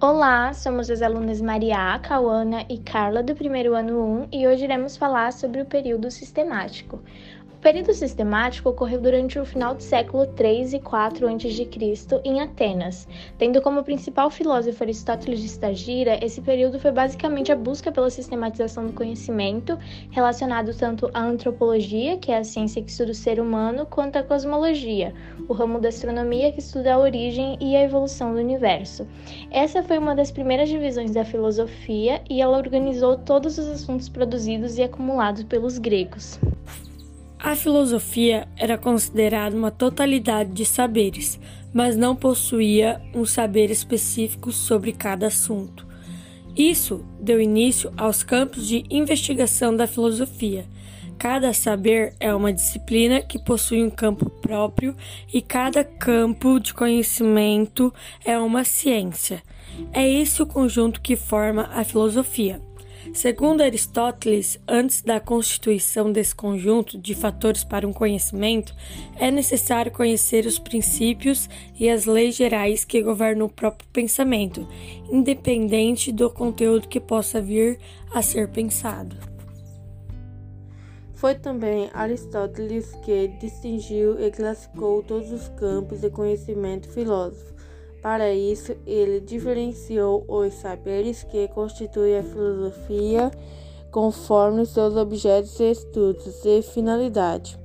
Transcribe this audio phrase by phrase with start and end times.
[0.00, 4.96] Olá, somos as alunas Maria, Cauana e Carla do primeiro ano 1 e hoje iremos
[4.96, 7.02] falar sobre o período sistemático.
[7.58, 11.68] O período sistemático ocorreu durante o final do século 3 e 4 a.C.
[12.22, 13.08] em Atenas.
[13.36, 18.86] Tendo como principal filósofo Aristóteles de Estagira, esse período foi basicamente a busca pela sistematização
[18.86, 19.76] do conhecimento,
[20.12, 24.22] relacionado tanto à antropologia, que é a ciência que estuda o ser humano, quanto à
[24.22, 25.12] cosmologia,
[25.48, 29.04] o ramo da astronomia que estuda a origem e a evolução do universo.
[29.50, 34.78] Essa foi uma das primeiras divisões da filosofia e ela organizou todos os assuntos produzidos
[34.78, 36.38] e acumulados pelos gregos.
[37.40, 41.38] A filosofia era considerada uma totalidade de saberes,
[41.72, 45.86] mas não possuía um saber específico sobre cada assunto.
[46.56, 50.66] Isso deu início aos campos de investigação da filosofia.
[51.16, 54.96] Cada saber é uma disciplina que possui um campo próprio
[55.32, 57.94] e cada campo de conhecimento
[58.24, 59.42] é uma ciência.
[59.92, 62.60] É esse o conjunto que forma a filosofia.
[63.12, 68.74] Segundo Aristóteles, antes da constituição desse conjunto de fatores para um conhecimento,
[69.16, 74.66] é necessário conhecer os princípios e as leis gerais que governam o próprio pensamento,
[75.10, 77.78] independente do conteúdo que possa vir
[78.12, 79.16] a ser pensado.
[81.14, 87.57] Foi também Aristóteles que distinguiu e classificou todos os campos de conhecimento filosófico
[88.02, 93.30] para isso, ele diferenciou os saberes que constituem a filosofia
[93.90, 97.58] conforme seus objetos estudos e finalidade.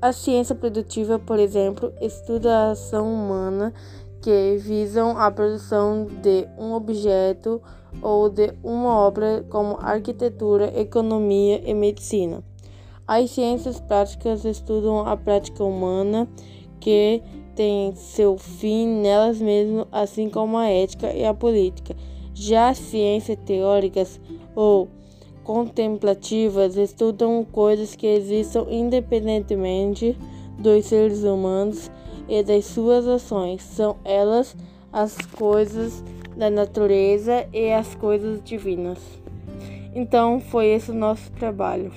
[0.00, 3.72] A ciência produtiva, por exemplo, estuda a ação humana
[4.20, 7.60] que visam a produção de um objeto
[8.00, 12.42] ou de uma obra como arquitetura, economia e medicina.
[13.06, 16.26] As ciências práticas estudam a prática humana
[16.80, 17.22] que
[17.54, 21.96] têm seu fim nelas mesmas, assim como a ética e a política.
[22.34, 24.20] Já as ciências teóricas
[24.54, 24.88] ou
[25.44, 30.16] contemplativas estudam coisas que existam independentemente
[30.58, 31.90] dos seres humanos
[32.28, 33.62] e das suas ações.
[33.62, 34.56] São elas
[34.92, 36.02] as coisas
[36.36, 38.98] da natureza e as coisas divinas.
[39.94, 41.92] Então, foi esse o nosso trabalho.